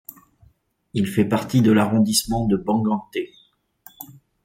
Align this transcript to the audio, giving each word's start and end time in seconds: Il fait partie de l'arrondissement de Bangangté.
Il 0.95 1.05
fait 1.05 1.25
partie 1.25 1.61
de 1.61 1.71
l'arrondissement 1.71 2.47
de 2.47 2.57
Bangangté. 2.57 3.29